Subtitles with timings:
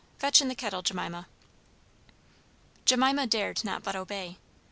[0.17, 1.27] Fetch in the kettle, Jemima."
[2.85, 4.39] Jemima dared not but obey.